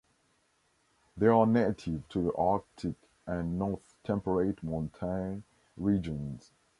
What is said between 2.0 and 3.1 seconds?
to the Arctic